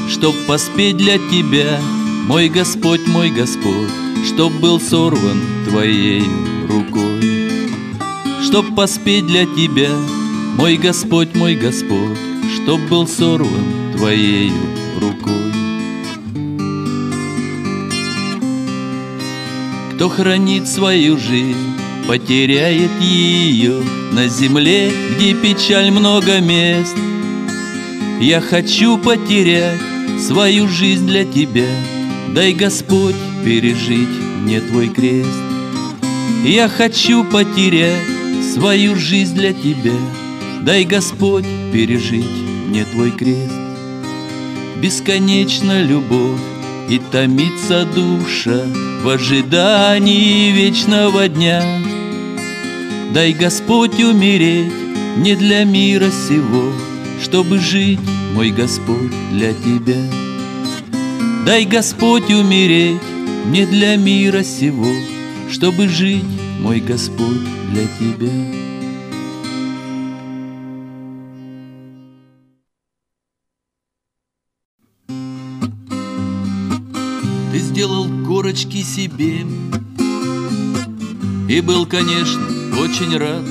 [0.09, 1.79] Чтоб поспеть для тебя,
[2.27, 3.89] мой Господь, мой Господь,
[4.25, 6.23] Чтоб был сорван твоей
[6.69, 7.71] рукой.
[8.43, 9.91] Чтоб поспеть для тебя,
[10.57, 12.17] мой Господь, мой Господь,
[12.55, 14.51] Чтоб был сорван твоей
[14.99, 15.33] рукой.
[19.95, 21.76] Кто хранит свою жизнь,
[22.07, 23.83] потеряет ее
[24.13, 26.95] На земле, где печаль много мест.
[28.21, 29.79] Я хочу потерять
[30.25, 31.67] свою жизнь для тебя,
[32.33, 34.07] Дай, Господь, пережить
[34.41, 35.29] мне твой крест.
[36.43, 38.01] Я хочу потерять
[38.53, 39.93] свою жизнь для тебя,
[40.61, 42.25] Дай, Господь, пережить
[42.67, 43.53] мне твой крест.
[44.81, 46.39] Бесконечна любовь
[46.89, 48.61] и томится душа
[49.03, 51.63] В ожидании вечного дня
[53.13, 54.73] Дай Господь умереть
[55.17, 56.73] не для мира сего
[57.21, 57.99] Чтобы жить,
[58.33, 59.95] мой Господь, для Тебя.
[61.45, 63.01] Дай Господь умереть
[63.45, 64.91] не для мира сего
[65.49, 66.25] Чтобы жить,
[66.59, 67.39] мой Господь,
[67.71, 68.29] для Тебя.
[77.53, 79.45] Ты сделал корочки себе
[81.49, 83.43] И был, конечно, очень рад.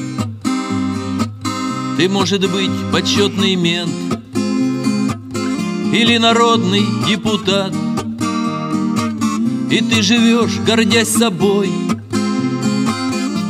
[1.96, 3.90] Ты, может быть, почетный мент
[5.92, 7.72] Или народный депутат
[9.70, 11.70] И ты живешь, гордясь собой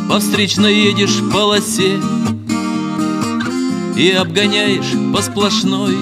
[0.09, 1.99] По встречной едешь в полосе
[3.97, 5.97] И обгоняешь по сплошной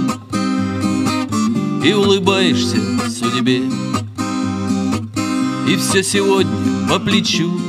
[1.82, 2.76] И улыбаешься
[3.08, 3.62] судьбе.
[5.68, 6.52] И все сегодня
[6.88, 7.63] по плечу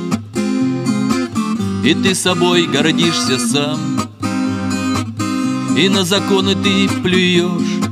[1.86, 3.80] И ты собой гордишься сам.
[5.78, 7.84] И на законы ты плюешь.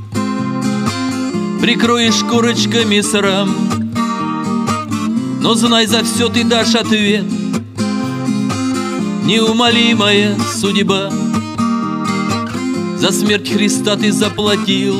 [1.61, 3.53] Прикроешь корочками срам.
[5.41, 7.25] Но знай, за все ты дашь ответ.
[9.25, 11.11] Неумолимая судьба.
[12.97, 14.97] За смерть Христа ты заплатил.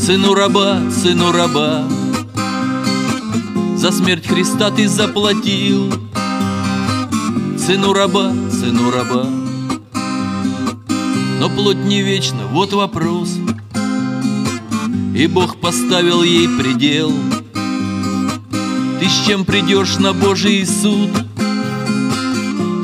[0.00, 1.84] Сыну раба, сыну раба.
[3.76, 5.92] За смерть Христа ты заплатил
[7.66, 9.24] Сыну раба, сыну раба.
[11.40, 13.38] Но плоть не вечна, вот вопрос.
[15.16, 17.10] И Бог поставил ей предел.
[19.00, 21.08] Ты с чем придешь на Божий суд?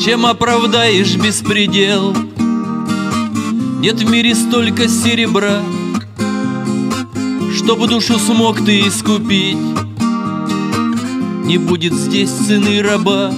[0.03, 2.17] Чем оправдаешь беспредел?
[3.81, 5.61] Нет в мире столько серебра
[7.55, 9.59] Чтобы душу смог ты искупить.
[11.45, 13.31] Не будет здесь цены раба,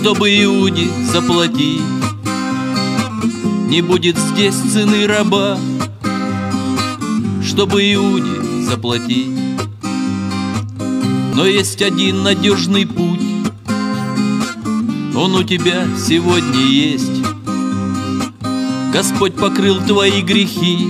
[0.00, 1.82] Чтобы Иуде заплатить.
[3.66, 5.58] Не будет здесь цены раба,
[7.44, 9.36] Чтобы Иуде заплатить.
[11.34, 13.20] Но есть один надежный путь,
[15.16, 17.20] Он у тебя сегодня есть.
[18.92, 20.88] Господь покрыл твои грехи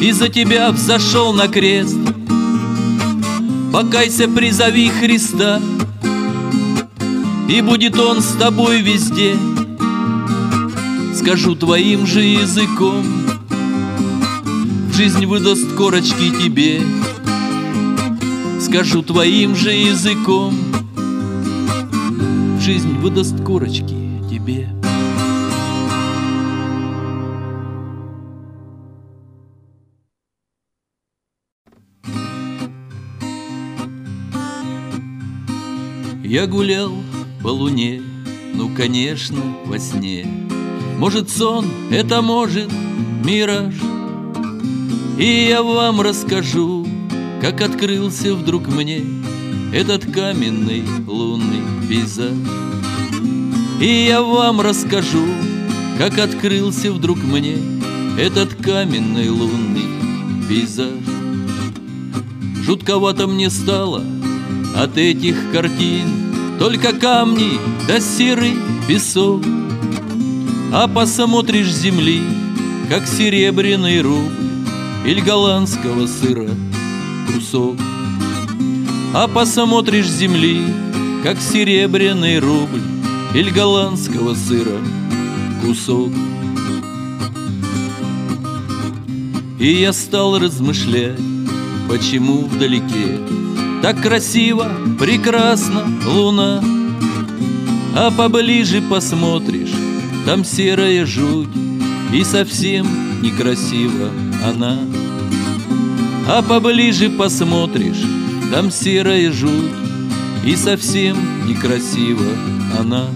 [0.00, 1.98] И за тебя взошел на крест—
[3.72, 5.60] Покайся, призови Христа,
[7.48, 9.34] И будет Он с тобой везде.
[11.14, 13.04] Скажу твоим же языком,
[14.94, 16.82] Жизнь выдаст корочки тебе.
[18.60, 20.54] Скажу твоим же языком,
[22.60, 23.96] Жизнь выдаст корочки
[24.28, 24.68] тебе.
[36.22, 36.92] Я гулял
[37.42, 38.02] по луне,
[38.54, 40.26] ну, конечно, во сне.
[40.98, 42.70] Может сон, это может
[43.24, 43.74] мираж.
[45.18, 46.86] И я вам расскажу,
[47.40, 49.02] как открылся вдруг мне
[49.72, 52.34] Этот каменный лунный пейзаж.
[53.80, 55.24] И я вам расскажу,
[55.98, 57.56] как открылся вдруг мне
[58.18, 60.94] Этот каменный лунный пейзаж.
[62.64, 64.04] Жутковато мне стало
[64.76, 66.27] от этих картин
[66.58, 68.56] Только камни да серый
[68.86, 69.42] песок
[70.70, 72.20] а посмотришь земли,
[72.90, 74.32] как серебряный рубль
[75.06, 76.50] Или голландского сыра
[77.32, 77.76] кусок.
[79.14, 80.62] А посмотришь земли,
[81.22, 82.82] как серебряный рубль
[83.34, 84.78] Или голландского сыра
[85.62, 86.12] кусок.
[89.58, 91.18] И я стал размышлять,
[91.88, 93.18] почему вдалеке
[93.82, 96.62] Так красиво, прекрасно луна
[97.94, 99.88] А поближе посмотришь
[100.28, 101.48] там серая жуть,
[102.12, 104.10] и совсем некрасива
[104.44, 104.78] она.
[106.28, 108.04] А поближе посмотришь,
[108.52, 109.72] там серая жуть,
[110.44, 111.16] и совсем
[111.48, 112.30] некрасива
[112.78, 113.06] она.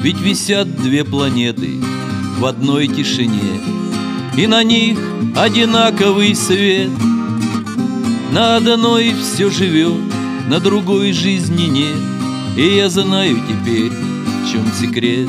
[0.00, 1.70] Ведь висят две планеты
[2.38, 3.60] в одной тишине,
[4.36, 4.98] И на них
[5.36, 6.90] одинаковый свет.
[8.32, 10.00] На одной все живет,
[10.48, 12.16] на другой жизни нет.
[12.56, 15.28] И я знаю теперь, в чем секрет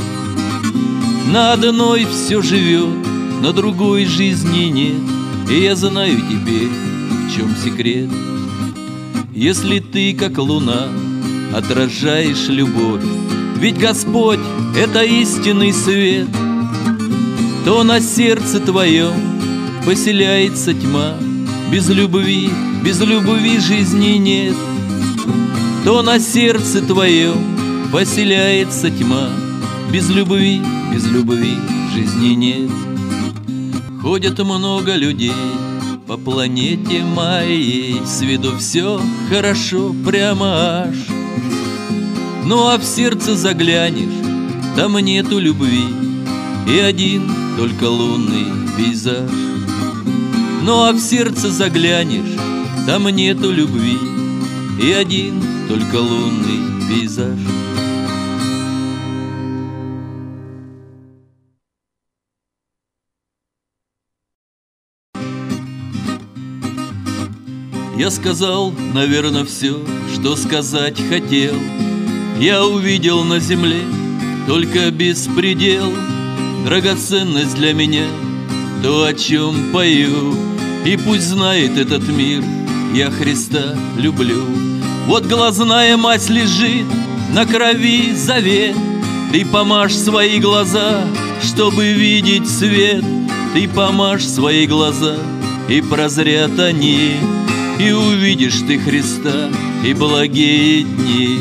[1.30, 2.95] На одной все живет,
[3.41, 5.01] на другой жизни нет
[5.49, 8.10] И я знаю теперь, в чем секрет
[9.34, 10.88] Если ты, как луна,
[11.53, 13.03] отражаешь любовь
[13.58, 14.39] Ведь Господь—
[14.78, 16.28] это истинный свет
[17.68, 19.11] То на сердце твоем
[19.86, 21.15] поселяется тьма
[21.70, 22.49] Без любви,
[22.82, 24.55] без любви жизни нет—
[25.88, 29.30] то на сердце твоем поселяется тьма.
[29.89, 30.61] Без любви,
[30.93, 31.55] без любви
[31.95, 32.70] жизни нет.
[34.01, 35.32] Ходят много людей
[36.05, 38.99] по планете моей, С виду все
[39.30, 40.95] хорошо, прямо аж.
[42.43, 44.11] Ну а в сердце заглянешь,
[44.76, 45.86] там нету любви,
[46.68, 48.45] И один только лунный
[48.78, 49.32] пейзаж.
[50.64, 52.38] Ну а в сердце заглянешь,
[52.86, 53.97] там нету любви,
[54.80, 57.39] И один только лунный пейзаж.
[67.97, 69.84] Я сказал, наверное, все,
[70.14, 71.55] что сказать хотел.
[72.39, 73.82] Я увидел на земле
[74.45, 75.91] только беспредел,
[76.66, 78.08] Драгоценность для меня,
[78.84, 80.36] то, о чем пою.
[80.86, 82.43] И пусть знает этот мир,
[82.93, 84.43] я Христа люблю.
[85.08, 86.86] Вот глазная мать лежит
[87.34, 88.76] на крови завет
[89.32, 91.01] Ты помажь свои глаза,
[91.41, 93.03] чтобы видеть свет
[93.53, 95.16] Ты помажь свои глаза,
[95.70, 97.14] и прозрят они
[97.80, 99.49] И увидишь ты Христа
[99.86, 101.39] и благие дни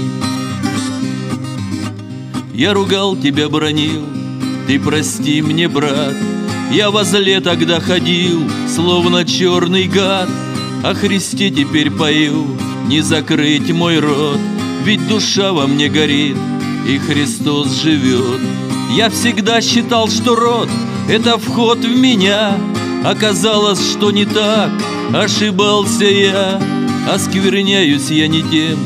[2.54, 4.04] Я ругал тебя, бронил,
[4.66, 6.14] ты прости мне, брат
[6.72, 8.42] Я возле тогда ходил,
[8.74, 10.28] словно черный гад.
[10.82, 12.46] О Христе теперь пою,
[12.86, 14.38] не закрыть мой рот,
[14.84, 16.36] ведь душа во мне горит,
[16.86, 18.40] и Христос живет.
[18.96, 20.68] Я всегда считал, что род—
[21.08, 22.56] это вход в меня,
[23.04, 24.70] Оказалось, что не так,
[25.14, 26.60] ошибался я,
[27.08, 28.78] Оскверняюсь я не тем,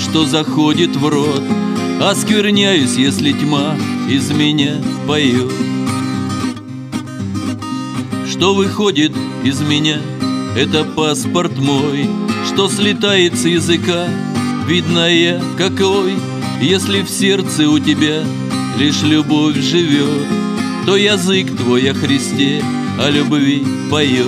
[0.00, 1.42] что заходит в рот,
[2.00, 3.76] Оскверняюсь, если тьма
[4.08, 5.52] из меня поет.
[8.30, 9.12] Что выходит
[9.44, 9.98] из меня,
[10.56, 12.08] это паспорт мой,
[12.46, 14.08] что слетает с языка,
[14.66, 16.14] видно я какой,
[16.62, 18.22] если в сердце у тебя
[18.78, 20.26] лишь любовь живет,
[20.86, 22.64] то язык твой о Христе,
[22.98, 24.26] о любви поет.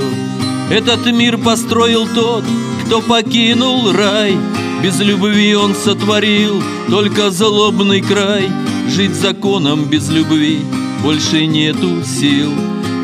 [0.70, 2.44] Этот мир построил тот,
[2.84, 4.36] кто покинул рай,
[4.82, 8.50] без любви он сотворил только злобный край.
[8.88, 10.60] Жить законом без любви
[11.02, 12.52] больше нету сил,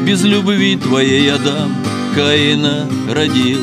[0.05, 1.75] без любви твоей Адам
[2.15, 3.61] Каина родил.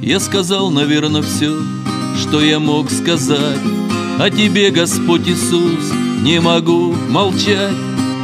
[0.00, 1.56] Я сказал, наверное, все,
[2.20, 3.58] что я мог сказать.
[4.18, 5.92] О тебе, Господь Иисус,
[6.22, 7.74] не могу молчать.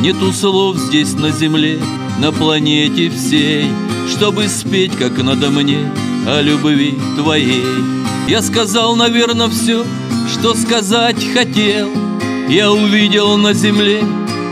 [0.00, 1.80] Нету слов здесь на земле,
[2.20, 3.66] на планете всей
[4.08, 5.90] Чтобы спеть, как надо мне,
[6.26, 7.64] о любви Твоей.
[8.28, 9.84] Я сказал, наверное, все,
[10.28, 11.90] что сказать хотел
[12.48, 14.02] Я увидел на земле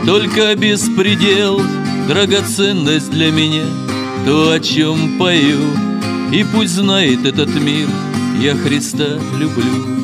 [0.05, 1.61] только беспредел
[2.07, 3.65] Драгоценность для меня,
[4.25, 5.59] то, о чем пою
[6.31, 7.87] и пусть знает этот мир,
[8.41, 9.96] я Христа люблю.